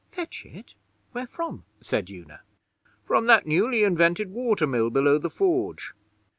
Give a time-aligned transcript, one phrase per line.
[0.09, 0.73] 'Fetch it?
[1.11, 2.41] Where from?' said Una.
[3.05, 5.93] 'From that newly invented water mill below the Forge.'